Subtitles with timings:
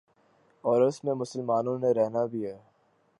[0.63, 2.57] اور اس میں مسلمانوں نے رہنا بھی ہے۔